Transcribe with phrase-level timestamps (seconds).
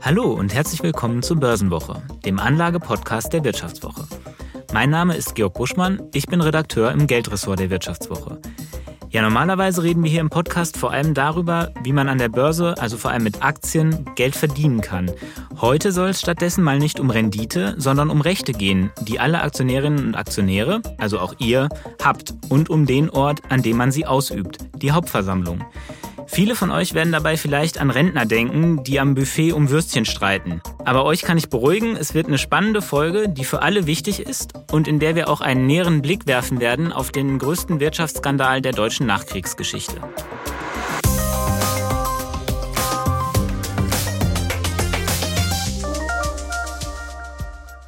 [0.00, 4.06] Hallo und herzlich willkommen zur Börsenwoche, dem Anlage-Podcast der Wirtschaftswoche.
[4.72, 8.40] Mein Name ist Georg Buschmann, ich bin Redakteur im Geldressort der Wirtschaftswoche.
[9.10, 12.74] Ja, normalerweise reden wir hier im Podcast vor allem darüber, wie man an der Börse,
[12.78, 15.10] also vor allem mit Aktien, Geld verdienen kann.
[15.60, 20.06] Heute soll es stattdessen mal nicht um Rendite, sondern um Rechte gehen, die alle Aktionärinnen
[20.06, 21.68] und Aktionäre, also auch ihr,
[22.04, 25.64] habt und um den Ort, an dem man sie ausübt, die Hauptversammlung.
[26.30, 30.60] Viele von euch werden dabei vielleicht an Rentner denken, die am Buffet um Würstchen streiten.
[30.84, 34.52] Aber euch kann ich beruhigen, es wird eine spannende Folge, die für alle wichtig ist
[34.70, 38.72] und in der wir auch einen näheren Blick werfen werden auf den größten Wirtschaftsskandal der
[38.72, 39.96] deutschen Nachkriegsgeschichte.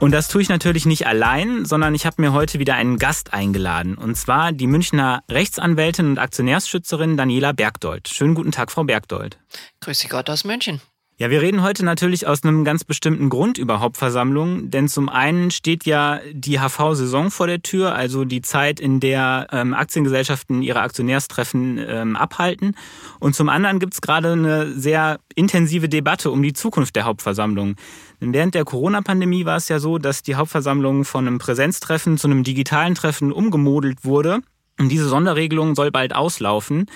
[0.01, 3.35] Und das tue ich natürlich nicht allein, sondern ich habe mir heute wieder einen Gast
[3.35, 3.99] eingeladen.
[3.99, 8.09] Und zwar die Münchner Rechtsanwältin und Aktionärsschützerin Daniela Bergdold.
[8.09, 9.39] Schönen guten Tag, Frau Bergdold.
[9.81, 10.81] Grüße Gott aus München.
[11.21, 15.51] Ja, wir reden heute natürlich aus einem ganz bestimmten Grund über Hauptversammlungen, denn zum einen
[15.51, 20.81] steht ja die HV-Saison vor der Tür, also die Zeit, in der ähm, Aktiengesellschaften ihre
[20.81, 22.75] Aktionärstreffen ähm, abhalten.
[23.19, 27.77] Und zum anderen gibt's gerade eine sehr intensive Debatte um die Zukunft der Hauptversammlung.
[28.23, 32.29] Denn während der Corona-Pandemie war es ja so, dass die Hauptversammlung von einem Präsenztreffen zu
[32.29, 34.41] einem digitalen Treffen umgemodelt wurde.
[34.79, 36.87] Und diese Sonderregelung soll bald auslaufen.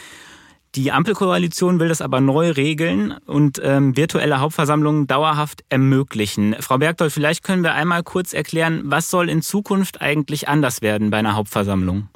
[0.74, 6.56] Die Ampelkoalition will das aber neu regeln und ähm, virtuelle Hauptversammlungen dauerhaft ermöglichen.
[6.58, 11.10] Frau Bergdoll, vielleicht können wir einmal kurz erklären, was soll in Zukunft eigentlich anders werden
[11.10, 12.08] bei einer Hauptversammlung?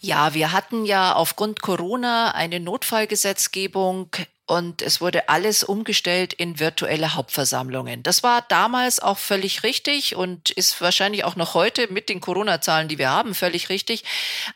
[0.00, 4.08] Ja, wir hatten ja aufgrund Corona eine Notfallgesetzgebung
[4.48, 8.02] und es wurde alles umgestellt in virtuelle Hauptversammlungen.
[8.02, 12.88] Das war damals auch völlig richtig und ist wahrscheinlich auch noch heute mit den Corona-Zahlen,
[12.88, 14.04] die wir haben, völlig richtig.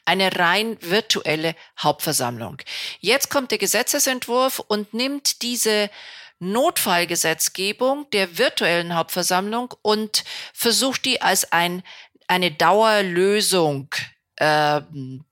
[0.06, 2.56] Eine rein virtuelle Hauptversammlung.
[3.00, 5.90] Jetzt kommt der Gesetzesentwurf und nimmt diese
[6.38, 11.82] Notfallgesetzgebung der virtuellen Hauptversammlung und versucht die als ein,
[12.28, 13.94] eine Dauerlösung
[14.36, 14.80] äh,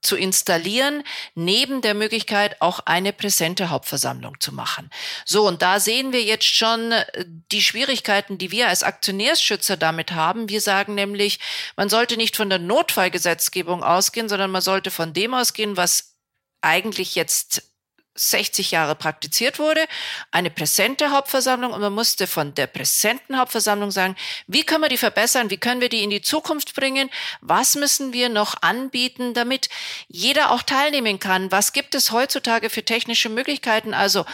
[0.01, 1.03] zu installieren,
[1.33, 4.89] neben der Möglichkeit auch eine präsente Hauptversammlung zu machen.
[5.25, 10.11] So, und da sehen wir jetzt schon äh, die Schwierigkeiten, die wir als Aktionärsschützer damit
[10.11, 10.49] haben.
[10.49, 11.39] Wir sagen nämlich,
[11.75, 16.15] man sollte nicht von der Notfallgesetzgebung ausgehen, sondern man sollte von dem ausgehen, was
[16.61, 17.70] eigentlich jetzt
[18.15, 19.85] 60 Jahre praktiziert wurde,
[20.31, 24.15] eine präsente Hauptversammlung und man musste von der präsenten Hauptversammlung sagen,
[24.47, 28.13] wie können wir die verbessern, wie können wir die in die Zukunft bringen, was müssen
[28.13, 29.69] wir noch anbieten, damit
[30.07, 34.25] jeder auch teilnehmen kann, was gibt es heutzutage für technische Möglichkeiten, also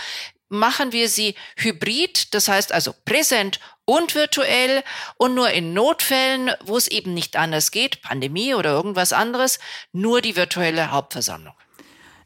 [0.49, 4.83] machen wir sie hybrid, das heißt also präsent und virtuell
[5.17, 9.59] und nur in Notfällen, wo es eben nicht anders geht, Pandemie oder irgendwas anderes,
[9.91, 11.53] nur die virtuelle Hauptversammlung.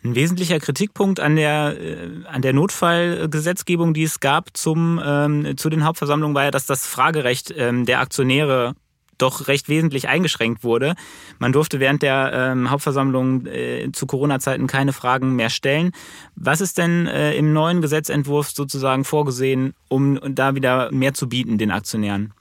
[0.03, 5.69] Ein wesentlicher Kritikpunkt an der, äh, an der Notfallgesetzgebung, die es gab zum, ähm, zu
[5.69, 8.73] den Hauptversammlungen, war ja, dass das Fragerecht ähm, der Aktionäre
[9.21, 10.95] doch recht wesentlich eingeschränkt wurde.
[11.37, 15.91] Man durfte während der ähm, Hauptversammlung äh, zu Corona-Zeiten keine Fragen mehr stellen.
[16.35, 21.59] Was ist denn äh, im neuen Gesetzentwurf sozusagen vorgesehen, um da wieder mehr zu bieten
[21.59, 22.33] den Aktionären?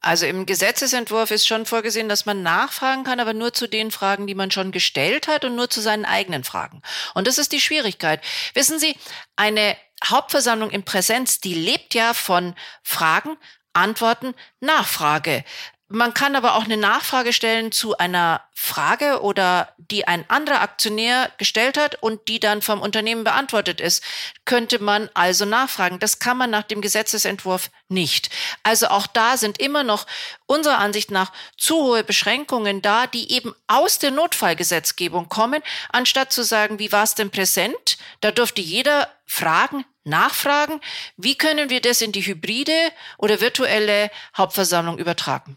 [0.00, 4.26] Also im Gesetzesentwurf ist schon vorgesehen, dass man nachfragen kann, aber nur zu den Fragen,
[4.26, 6.82] die man schon gestellt hat und nur zu seinen eigenen Fragen.
[7.14, 8.22] Und das ist die Schwierigkeit.
[8.54, 8.96] Wissen Sie,
[9.34, 13.36] eine Hauptversammlung in Präsenz, die lebt ja von Fragen,
[13.72, 15.44] Antworten, Nachfrage.
[15.90, 21.30] Man kann aber auch eine Nachfrage stellen zu einer Frage oder die ein anderer Aktionär
[21.38, 24.04] gestellt hat und die dann vom Unternehmen beantwortet ist.
[24.44, 25.98] Könnte man also nachfragen.
[25.98, 28.28] Das kann man nach dem Gesetzesentwurf nicht.
[28.62, 30.06] Also auch da sind immer noch
[30.44, 36.42] unserer Ansicht nach zu hohe Beschränkungen da, die eben aus der Notfallgesetzgebung kommen, anstatt zu
[36.42, 37.96] sagen, wie war es denn präsent?
[38.20, 40.82] Da durfte jeder fragen, nachfragen.
[41.16, 45.56] Wie können wir das in die hybride oder virtuelle Hauptversammlung übertragen?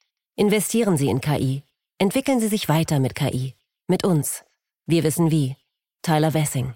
[0.41, 1.61] Investieren Sie in KI.
[1.99, 3.53] Entwickeln Sie sich weiter mit KI.
[3.85, 4.43] Mit uns.
[4.87, 5.55] Wir wissen wie.
[6.01, 6.73] Tyler Wessing.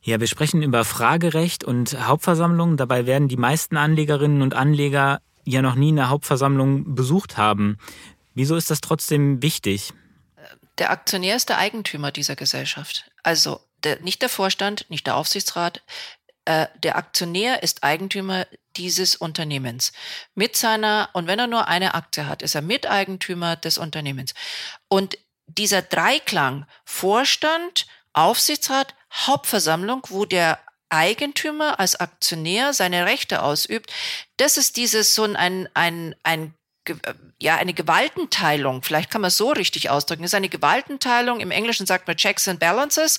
[0.00, 2.76] Ja, wir sprechen über Fragerecht und Hauptversammlung.
[2.76, 7.76] Dabei werden die meisten Anlegerinnen und Anleger ja noch nie eine Hauptversammlung besucht haben.
[8.34, 9.92] Wieso ist das trotzdem wichtig?
[10.78, 13.10] Der Aktionär ist der Eigentümer dieser Gesellschaft.
[13.24, 15.82] Also der, nicht der Vorstand, nicht der Aufsichtsrat,
[16.44, 18.46] äh, der Aktionär ist Eigentümer
[18.80, 19.92] dieses Unternehmens.
[20.34, 24.32] Mit seiner, und wenn er nur eine Aktie hat, ist er Miteigentümer des Unternehmens.
[24.88, 33.92] Und dieser Dreiklang Vorstand, Aufsichtsrat, Hauptversammlung, wo der Eigentümer als Aktionär seine Rechte ausübt,
[34.38, 36.54] das ist dieses so ein, ein, ein
[37.40, 42.06] ja, eine Gewaltenteilung, vielleicht kann man so richtig ausdrücken, ist eine Gewaltenteilung, im Englischen sagt
[42.06, 43.18] man Checks and Balances,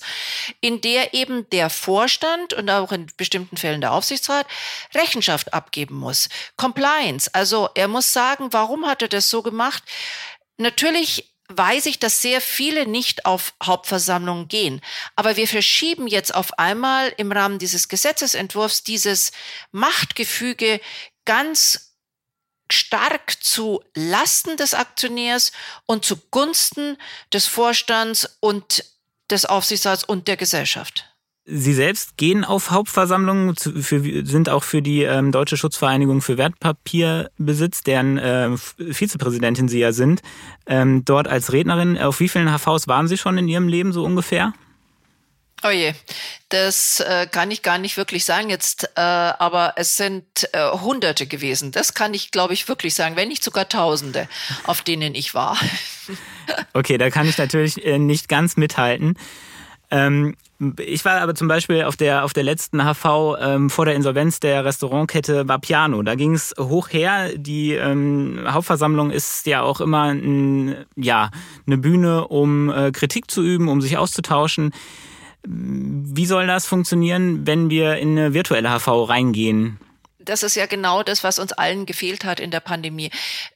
[0.60, 4.46] in der eben der Vorstand und auch in bestimmten Fällen der Aufsichtsrat
[4.94, 6.28] Rechenschaft abgeben muss.
[6.56, 9.82] Compliance, also er muss sagen, warum hat er das so gemacht?
[10.56, 14.80] Natürlich weiß ich, dass sehr viele nicht auf Hauptversammlungen gehen.
[15.16, 19.32] Aber wir verschieben jetzt auf einmal im Rahmen dieses Gesetzesentwurfs dieses
[19.70, 20.80] Machtgefüge
[21.24, 21.91] ganz
[22.72, 25.52] stark zu Lasten des Aktionärs
[25.86, 26.96] und zugunsten
[27.32, 28.84] des Vorstands und
[29.30, 31.12] des Aufsichtsrats und der Gesellschaft.
[31.44, 37.82] Sie selbst gehen auf Hauptversammlungen, für, sind auch für die ähm, Deutsche Schutzvereinigung für Wertpapierbesitz,
[37.82, 40.22] deren äh, Vizepräsidentin Sie ja sind,
[40.66, 41.98] ähm, dort als Rednerin.
[41.98, 44.52] Auf wie vielen HVs waren Sie schon in Ihrem Leben so ungefähr?
[45.64, 45.92] Oh je,
[46.48, 51.26] das äh, kann ich gar nicht wirklich sagen jetzt, äh, aber es sind äh, Hunderte
[51.26, 51.70] gewesen.
[51.70, 54.28] Das kann ich, glaube ich, wirklich sagen, wenn nicht sogar Tausende,
[54.64, 55.56] auf denen ich war.
[56.72, 59.16] okay, da kann ich natürlich äh, nicht ganz mithalten.
[59.92, 60.34] Ähm,
[60.78, 64.40] ich war aber zum Beispiel auf der, auf der letzten HV ähm, vor der Insolvenz
[64.40, 66.02] der Restaurantkette Vapiano.
[66.02, 67.30] Da ging es hoch her.
[67.36, 71.30] Die ähm, Hauptversammlung ist ja auch immer ein, ja,
[71.66, 74.72] eine Bühne, um äh, Kritik zu üben, um sich auszutauschen.
[75.44, 79.78] Wie soll das funktionieren, wenn wir in eine virtuelle HV reingehen?
[80.18, 83.10] Das ist ja genau das, was uns allen gefehlt hat in der Pandemie.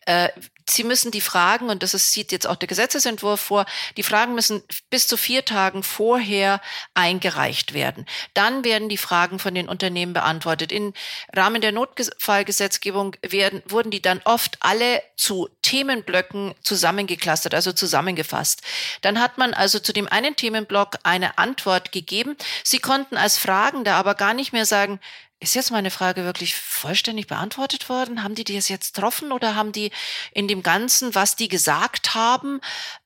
[0.04, 0.28] Äh,
[0.68, 3.66] Sie müssen die Fragen, und das ist, sieht jetzt auch der Gesetzesentwurf vor,
[3.96, 6.60] die Fragen müssen bis zu vier Tagen vorher
[6.94, 8.04] eingereicht werden.
[8.34, 10.72] Dann werden die Fragen von den Unternehmen beantwortet.
[10.72, 10.92] Im
[11.34, 18.62] Rahmen der Notfallgesetzgebung werden, wurden die dann oft alle zu Themenblöcken zusammengeklustert, also zusammengefasst.
[19.02, 22.36] Dann hat man also zu dem einen Themenblock eine Antwort gegeben.
[22.64, 25.00] Sie konnten als Fragender aber gar nicht mehr sagen,
[25.38, 28.22] ist jetzt meine Frage wirklich vollständig beantwortet worden?
[28.22, 29.90] Haben die das jetzt getroffen oder haben die
[30.32, 32.60] in dem Ganzen, was die gesagt haben,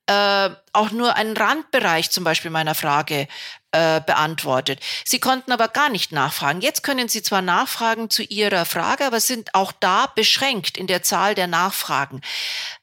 [0.06, 3.29] äh, auch nur einen Randbereich zum Beispiel meiner Frage
[3.73, 4.81] äh, beantwortet.
[5.05, 6.61] Sie konnten aber gar nicht nachfragen.
[6.61, 11.02] Jetzt können Sie zwar nachfragen zu Ihrer Frage, aber sind auch da beschränkt in der
[11.05, 12.20] Zahl der Nachfragen.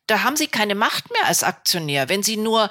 [0.08, 2.08] Da haben Sie keine Macht mehr als Aktionär.
[2.08, 2.69] Wenn Sie nur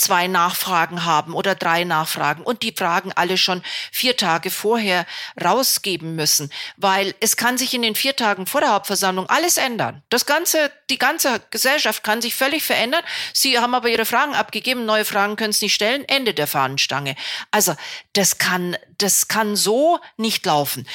[0.00, 3.62] zwei Nachfragen haben oder drei Nachfragen und die Fragen alle schon
[3.92, 5.06] vier Tage vorher
[5.42, 10.02] rausgeben müssen, weil es kann sich in den vier Tagen vor der Hauptversammlung alles ändern.
[10.08, 13.02] Das ganze, die ganze Gesellschaft kann sich völlig verändern.
[13.32, 17.16] Sie haben aber ihre Fragen abgegeben, neue Fragen können Sie nicht stellen, Ende der Fahnenstange.
[17.50, 17.74] Also,
[18.14, 20.86] das kann, das kann so nicht laufen.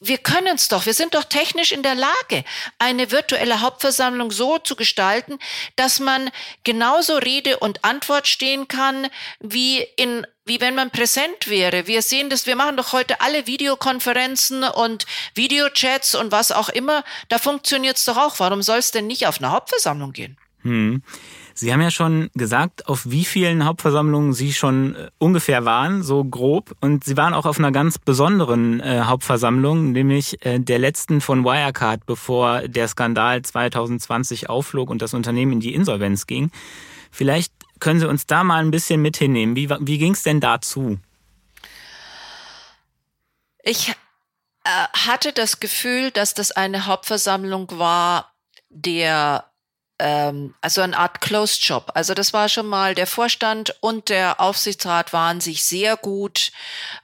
[0.00, 2.44] Wir können es doch, wir sind doch technisch in der Lage,
[2.78, 5.38] eine virtuelle Hauptversammlung so zu gestalten,
[5.76, 6.30] dass man
[6.64, 9.08] genauso Rede und Antwort stehen kann,
[9.40, 11.88] wie in wie wenn man präsent wäre.
[11.88, 17.04] Wir sehen das, wir machen doch heute alle Videokonferenzen und Videochats und was auch immer.
[17.28, 18.38] Da funktioniert es doch auch.
[18.38, 20.38] Warum soll es denn nicht auf eine Hauptversammlung gehen?
[20.62, 21.02] Hm.
[21.54, 26.24] Sie haben ja schon gesagt, auf wie vielen Hauptversammlungen Sie schon äh, ungefähr waren, so
[26.24, 26.76] grob.
[26.80, 31.44] Und Sie waren auch auf einer ganz besonderen äh, Hauptversammlung, nämlich äh, der letzten von
[31.44, 36.52] Wirecard, bevor der Skandal 2020 aufflog und das Unternehmen in die Insolvenz ging.
[37.10, 39.56] Vielleicht können Sie uns da mal ein bisschen mit hinnehmen.
[39.56, 40.98] Wie, wie ging es denn dazu?
[43.62, 43.94] Ich äh,
[44.64, 48.32] hatte das Gefühl, dass das eine Hauptversammlung war,
[48.70, 49.47] der
[49.98, 51.90] ähm, also eine Art Closed Shop.
[51.94, 56.52] Also das war schon mal der Vorstand und der Aufsichtsrat waren sich sehr gut,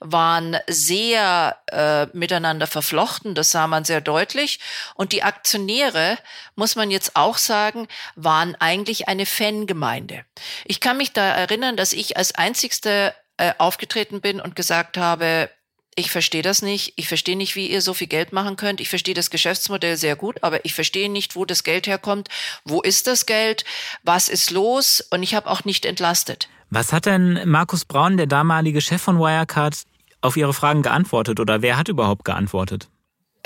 [0.01, 3.35] waren sehr äh, miteinander verflochten.
[3.35, 4.61] Das sah man sehr deutlich.
[4.95, 6.19] Und die Aktionäre,
[6.55, 10.25] muss man jetzt auch sagen, waren eigentlich eine Fangemeinde.
[10.65, 15.51] Ich kann mich da erinnern, dass ich als einzigste äh, aufgetreten bin und gesagt habe,
[15.97, 16.95] ich verstehe das nicht.
[16.97, 18.81] Ich verstehe nicht, wie ihr so viel Geld machen könnt.
[18.81, 22.29] Ich verstehe das Geschäftsmodell sehr gut, aber ich verstehe nicht, wo das Geld herkommt.
[22.65, 23.65] Wo ist das Geld?
[24.03, 25.01] Was ist los?
[25.11, 26.49] Und ich habe auch nicht entlastet.
[26.71, 29.83] Was hat denn Markus Braun, der damalige Chef von Wirecard,
[30.21, 32.89] auf Ihre Fragen geantwortet oder wer hat überhaupt geantwortet?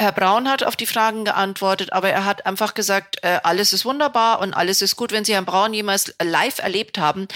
[0.00, 3.84] Herr Braun hat auf die Fragen geantwortet, aber er hat einfach gesagt, äh, alles ist
[3.84, 7.26] wunderbar und alles ist gut, wenn Sie Herrn Braun jemals live erlebt haben.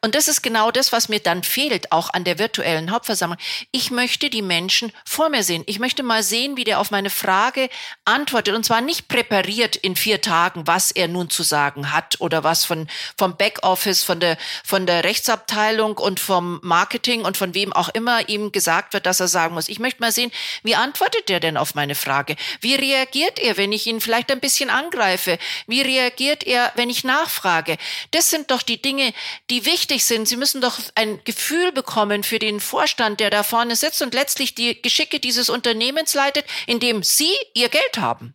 [0.00, 3.38] Und das ist genau das, was mir dann fehlt, auch an der virtuellen Hauptversammlung.
[3.70, 5.62] Ich möchte die Menschen vor mir sehen.
[5.66, 7.68] Ich möchte mal sehen, wie der auf meine Frage
[8.04, 8.56] antwortet.
[8.56, 12.64] Und zwar nicht präpariert in vier Tagen, was er nun zu sagen hat oder was
[12.64, 17.90] von, vom Backoffice, von der, von der Rechtsabteilung und vom Marketing und von wem auch
[17.90, 19.68] immer ihm gesagt wird, dass er sagen muss.
[19.68, 20.32] Ich möchte mal sehen,
[20.64, 22.07] wie antwortet der denn auf meine Frage?
[22.08, 22.36] Frage.
[22.62, 25.38] Wie reagiert er, wenn ich ihn vielleicht ein bisschen angreife?
[25.66, 27.76] Wie reagiert er, wenn ich nachfrage?
[28.12, 29.12] Das sind doch die Dinge,
[29.50, 30.26] die wichtig sind.
[30.26, 34.54] Sie müssen doch ein Gefühl bekommen für den Vorstand, der da vorne sitzt und letztlich
[34.54, 38.34] die Geschicke dieses Unternehmens leitet, in dem Sie Ihr Geld haben.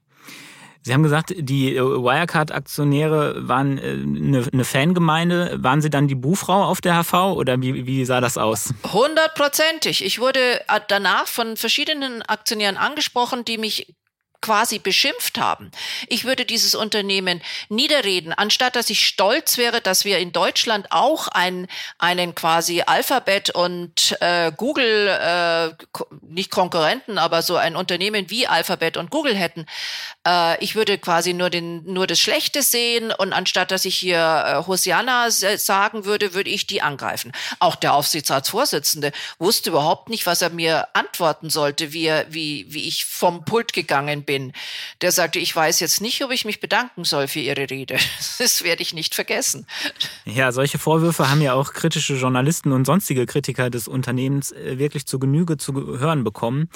[0.84, 5.58] Sie haben gesagt, die äh, Wirecard-Aktionäre waren eine, äh, eine Fangemeinde.
[5.64, 8.74] Waren Sie dann die Buhfrau auf der HV oder wie, wie sah das aus?
[8.92, 10.04] Hundertprozentig.
[10.04, 13.96] Ich wurde äh, danach von verschiedenen Aktionären angesprochen, die mich
[14.44, 15.72] quasi beschimpft haben.
[16.10, 21.30] Ich würde dieses Unternehmen niederreden, anstatt dass ich stolz wäre, dass wir in Deutschland auch
[21.30, 25.70] einen, einen quasi Alphabet und äh, Google, äh,
[26.22, 29.66] nicht Konkurrenten, aber so ein Unternehmen wie Alphabet und Google hätten.
[30.28, 34.44] Äh, ich würde quasi nur, den, nur das Schlechte sehen und anstatt dass ich hier
[34.46, 37.32] äh, Hosiana sagen würde, würde ich die angreifen.
[37.60, 42.90] Auch der Aufsichtsratsvorsitzende wusste überhaupt nicht, was er mir antworten sollte, wie, er, wie, wie
[42.90, 44.52] ich vom Pult gegangen bin bin,
[45.02, 47.98] der sagte, ich weiß jetzt nicht, ob ich mich bedanken soll für Ihre Rede.
[48.40, 49.68] Das werde ich nicht vergessen.
[50.26, 55.06] Ja, solche Vorwürfe haben ja auch kritische Journalisten und sonstige Kritiker des Unternehmens äh, wirklich
[55.06, 56.70] zu Genüge zu hören bekommen.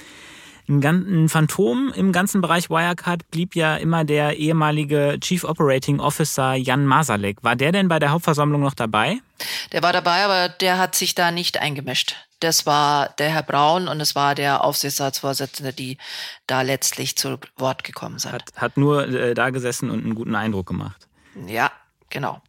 [0.69, 6.85] Ein Phantom im ganzen Bereich Wirecard blieb ja immer der ehemalige Chief Operating Officer Jan
[6.85, 7.43] Masalek.
[7.43, 9.19] War der denn bei der Hauptversammlung noch dabei?
[9.71, 12.15] Der war dabei, aber der hat sich da nicht eingemischt.
[12.39, 15.97] Das war der Herr Braun und es war der Aufsichtsratsvorsitzende, die
[16.45, 18.33] da letztlich zu Wort gekommen sind.
[18.33, 21.07] Hat, hat nur äh, da gesessen und einen guten Eindruck gemacht.
[21.47, 21.71] Ja,
[22.09, 22.41] genau.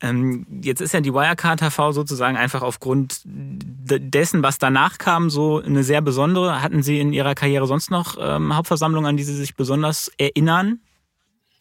[0.00, 5.60] Ähm, jetzt ist ja die Wirecard HV sozusagen einfach aufgrund dessen, was danach kam, so
[5.60, 6.62] eine sehr besondere.
[6.62, 10.80] Hatten Sie in Ihrer Karriere sonst noch ähm, Hauptversammlungen, an die Sie sich besonders erinnern?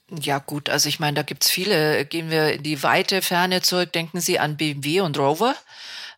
[0.09, 2.05] Ja gut, also ich meine, da gibt's viele.
[2.05, 5.55] Gehen wir in die weite Ferne zurück, denken Sie an BMW und Rover.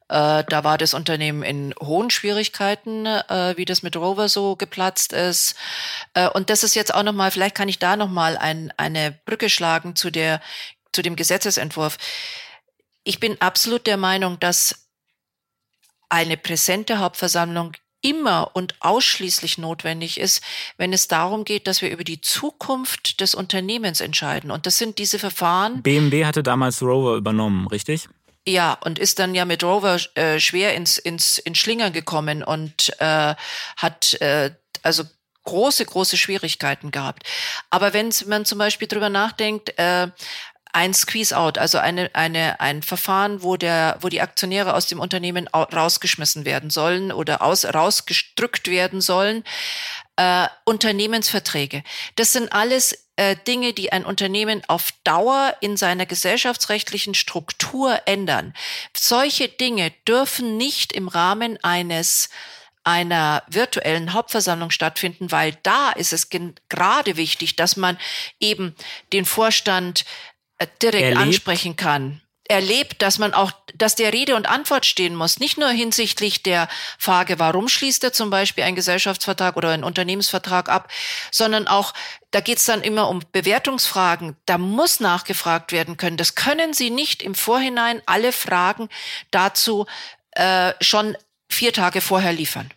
[0.10, 5.14] Äh, da war das Unternehmen in hohen Schwierigkeiten, äh, wie das mit Rover so geplatzt
[5.14, 5.56] ist.
[6.14, 9.50] Äh, und das ist jetzt auch nochmal, vielleicht kann ich da nochmal ein, eine Brücke
[9.50, 10.42] schlagen zu der
[10.92, 11.98] zu dem Gesetzesentwurf.
[13.04, 14.88] Ich bin absolut der Meinung, dass
[16.10, 20.42] eine präsente Hauptversammlung immer und ausschließlich notwendig ist,
[20.78, 24.52] wenn es darum geht, dass wir über die Zukunft des Unternehmens entscheiden.
[24.52, 25.82] Und das sind diese Verfahren.
[25.82, 28.08] BMW hatte damals Rover übernommen, richtig?
[28.50, 32.92] Ja, und ist dann ja mit Rover äh, schwer ins, ins, ins Schlingern gekommen und
[32.98, 33.36] äh,
[33.78, 34.50] hat äh,
[34.82, 35.04] also
[35.44, 37.22] große, große Schwierigkeiten gehabt.
[37.70, 40.08] Aber wenn man zum Beispiel drüber nachdenkt, äh,
[40.72, 45.48] ein Squeeze-out, also eine, eine, ein Verfahren, wo der, wo die Aktionäre aus dem Unternehmen
[45.48, 49.44] rausgeschmissen werden sollen oder aus, rausgedrückt werden sollen.
[50.16, 51.84] Äh, Unternehmensverträge.
[52.16, 58.54] Das sind alles äh, Dinge, die ein Unternehmen auf Dauer in seiner gesellschaftsrechtlichen Struktur ändern.
[58.96, 62.30] Solche Dinge dürfen nicht im Rahmen eines
[62.84, 67.98] einer virtuellen Hauptversammlung stattfinden, weil da ist es gerade wichtig, dass man
[68.40, 68.76] eben
[69.14, 70.06] den Vorstand
[70.82, 71.22] direkt erlebt.
[71.22, 72.22] ansprechen kann.
[72.46, 76.68] Erlebt, dass man auch, dass der Rede und Antwort stehen muss, nicht nur hinsichtlich der
[76.98, 80.92] Frage, warum schließt er zum Beispiel einen Gesellschaftsvertrag oder einen Unternehmensvertrag ab,
[81.30, 81.94] sondern auch,
[82.32, 84.36] da geht's dann immer um Bewertungsfragen.
[84.48, 86.18] Da muss nachgefragt werden können.
[86.18, 88.90] Das können Sie nicht im Vorhinein alle Fragen
[89.30, 89.86] dazu
[90.32, 91.16] äh, schon
[91.50, 92.72] vier Tage vorher liefern.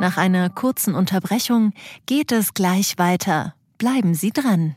[0.00, 1.72] Nach einer kurzen Unterbrechung
[2.06, 3.54] geht es gleich weiter.
[3.78, 4.76] Bleiben Sie dran.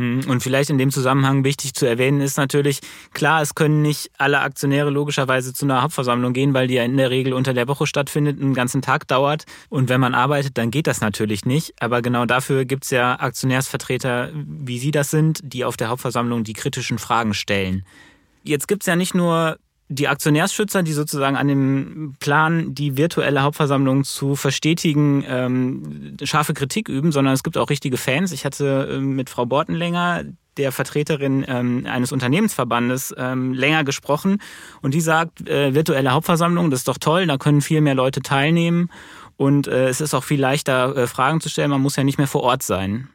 [0.00, 2.80] Hm, und vielleicht in dem Zusammenhang wichtig zu erwähnen ist natürlich,
[3.12, 6.96] klar, es können nicht alle Aktionäre logischerweise zu einer Hauptversammlung gehen, weil die ja in
[6.96, 9.44] der Regel unter der Woche stattfindet, einen ganzen Tag dauert.
[9.68, 11.74] Und wenn man arbeitet, dann geht das natürlich nicht.
[11.80, 16.44] Aber genau dafür gibt es ja Aktionärsvertreter, wie Sie das sind, die auf der Hauptversammlung
[16.44, 17.84] die kritischen Fragen stellen.
[18.42, 19.58] Jetzt gibt es ja nicht nur
[19.92, 26.88] die Aktionärsschützer, die sozusagen an dem Plan, die virtuelle Hauptversammlung zu verstetigen, ähm, scharfe Kritik
[26.88, 28.30] üben, sondern es gibt auch richtige Fans.
[28.30, 30.22] Ich hatte äh, mit Frau Bortenlänger,
[30.56, 34.40] der Vertreterin ähm, eines Unternehmensverbandes, ähm, länger gesprochen
[34.80, 38.20] und die sagt, äh, virtuelle Hauptversammlung, das ist doch toll, da können viel mehr Leute
[38.20, 38.90] teilnehmen
[39.36, 42.18] und äh, es ist auch viel leichter, äh, Fragen zu stellen, man muss ja nicht
[42.18, 43.08] mehr vor Ort sein.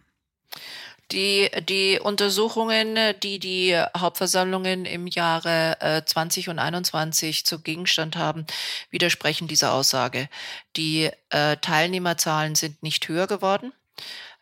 [1.11, 8.47] Die, die Untersuchungen, die die Hauptversammlungen im Jahre äh, 20 und 21 zu Gegenstand haben,
[8.89, 10.29] widersprechen dieser Aussage.
[10.75, 13.71] Die äh, Teilnehmerzahlen sind nicht höher geworden.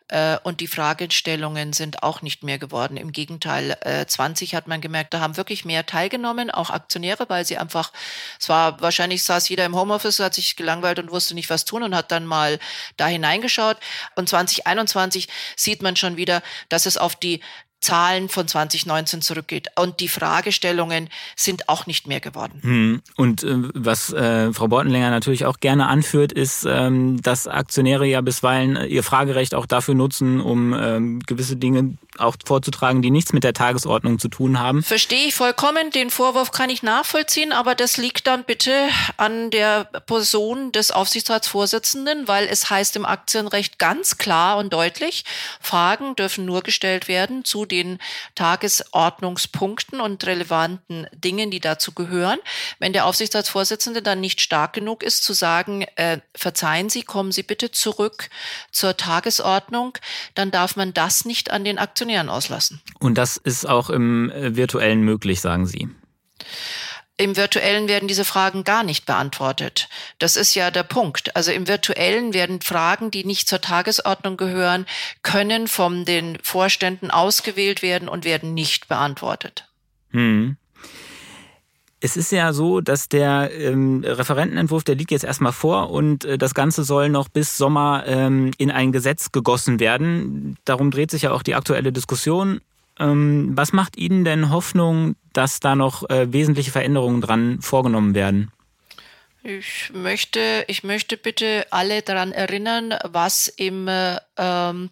[0.08, 2.96] Äh, und die Fragestellungen sind auch nicht mehr geworden.
[2.96, 7.44] Im Gegenteil, 20 äh, hat man gemerkt, da haben wirklich mehr teilgenommen, auch Aktionäre, weil
[7.44, 7.92] sie einfach,
[8.38, 11.82] es war wahrscheinlich saß jeder im Homeoffice, hat sich gelangweilt und wusste nicht, was tun
[11.82, 12.58] und hat dann mal
[12.96, 13.78] da hineingeschaut.
[14.16, 17.40] Und 2021 sieht man schon wieder, dass es auf die
[17.84, 19.68] Zahlen von 2019 zurückgeht.
[19.76, 22.60] Und die Fragestellungen sind auch nicht mehr geworden.
[22.62, 23.02] Hm.
[23.16, 28.22] Und äh, was äh, Frau Bortenlänger natürlich auch gerne anführt, ist, ähm, dass Aktionäre ja
[28.22, 33.44] bisweilen ihr Fragerecht auch dafür nutzen, um ähm, gewisse Dinge auch vorzutragen, die nichts mit
[33.44, 34.82] der Tagesordnung zu tun haben.
[34.82, 35.90] Verstehe ich vollkommen.
[35.90, 38.72] Den Vorwurf kann ich nachvollziehen, aber das liegt dann bitte
[39.16, 45.24] an der Person des Aufsichtsratsvorsitzenden, weil es heißt im Aktienrecht ganz klar und deutlich,
[45.60, 47.98] Fragen dürfen nur gestellt werden zu den
[48.34, 52.38] Tagesordnungspunkten und relevanten Dingen, die dazu gehören.
[52.78, 57.42] Wenn der Aufsichtsratsvorsitzende dann nicht stark genug ist zu sagen, äh, verzeihen Sie, kommen Sie
[57.42, 58.30] bitte zurück
[58.70, 59.98] zur Tagesordnung,
[60.34, 62.80] dann darf man das nicht an den Aktionären auslassen.
[63.00, 65.88] Und das ist auch im äh, virtuellen möglich, sagen Sie.
[67.16, 69.88] Im virtuellen werden diese Fragen gar nicht beantwortet.
[70.18, 71.36] Das ist ja der Punkt.
[71.36, 74.84] Also im virtuellen werden Fragen, die nicht zur Tagesordnung gehören,
[75.22, 79.68] können von den Vorständen ausgewählt werden und werden nicht beantwortet.
[80.10, 80.56] Hm.
[82.00, 86.36] Es ist ja so, dass der ähm, Referentenentwurf, der liegt jetzt erstmal vor und äh,
[86.36, 90.58] das Ganze soll noch bis Sommer ähm, in ein Gesetz gegossen werden.
[90.64, 92.60] Darum dreht sich ja auch die aktuelle Diskussion.
[92.98, 98.52] Ähm, was macht Ihnen denn Hoffnung, dass da noch äh, wesentliche Veränderungen dran vorgenommen werden?
[99.42, 104.90] Ich möchte, ich möchte bitte alle daran erinnern, was im äh, ähm,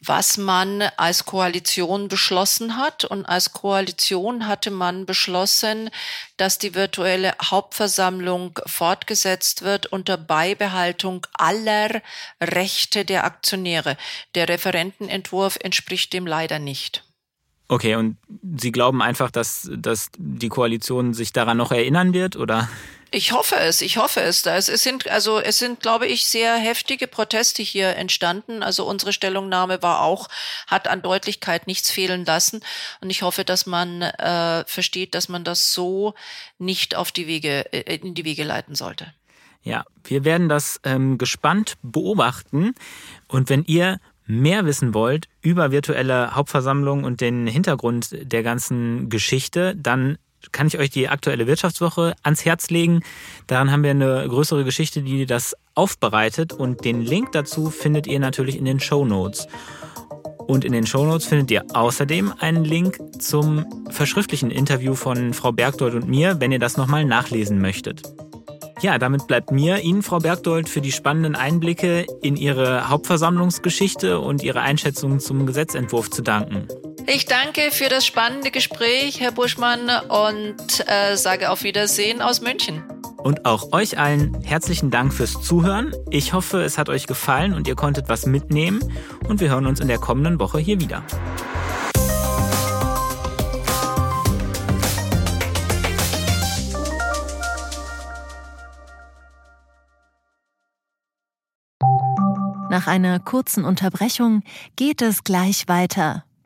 [0.00, 3.04] was man als Koalition beschlossen hat.
[3.04, 5.90] Und als Koalition hatte man beschlossen,
[6.36, 12.02] dass die virtuelle Hauptversammlung fortgesetzt wird unter Beibehaltung aller
[12.40, 13.96] Rechte der Aktionäre.
[14.34, 17.04] Der Referentenentwurf entspricht dem leider nicht.
[17.70, 18.16] Okay, und
[18.56, 22.68] Sie glauben einfach, dass, dass die Koalition sich daran noch erinnern wird, oder?
[23.10, 24.44] Ich hoffe es, ich hoffe es.
[24.44, 28.62] Es sind, also es sind, glaube ich, sehr heftige Proteste hier entstanden.
[28.62, 30.28] Also unsere Stellungnahme war auch,
[30.66, 32.60] hat an Deutlichkeit nichts fehlen lassen.
[33.00, 36.14] Und ich hoffe, dass man äh, versteht, dass man das so
[36.58, 39.12] nicht auf die Wege, äh, in die Wege leiten sollte.
[39.62, 42.74] Ja, wir werden das ähm, gespannt beobachten.
[43.26, 49.74] Und wenn ihr mehr wissen wollt über virtuelle Hauptversammlungen und den Hintergrund der ganzen Geschichte,
[49.74, 50.18] dann
[50.52, 53.02] kann ich euch die aktuelle Wirtschaftswoche ans Herz legen.
[53.46, 58.20] Daran haben wir eine größere Geschichte, die das aufbereitet und den Link dazu findet ihr
[58.20, 59.46] natürlich in den Show Notes.
[60.48, 65.52] Und in den Show Notes findet ihr außerdem einen Link zum verschriftlichen Interview von Frau
[65.52, 68.02] Bergdold und mir, wenn ihr das nochmal nachlesen möchtet.
[68.80, 74.42] Ja, damit bleibt mir Ihnen, Frau Bergdold, für die spannenden Einblicke in Ihre Hauptversammlungsgeschichte und
[74.42, 76.68] Ihre Einschätzungen zum Gesetzentwurf zu danken.
[77.10, 82.84] Ich danke für das spannende Gespräch, Herr Buschmann, und äh, sage auf Wiedersehen aus München.
[83.16, 85.94] Und auch euch allen herzlichen Dank fürs Zuhören.
[86.10, 88.82] Ich hoffe, es hat euch gefallen und ihr konntet was mitnehmen.
[89.26, 91.02] Und wir hören uns in der kommenden Woche hier wieder.
[102.70, 104.42] Nach einer kurzen Unterbrechung
[104.76, 106.27] geht es gleich weiter.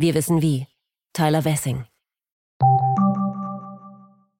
[0.00, 0.66] Wir wissen wie.
[1.12, 1.84] Tyler Wessing.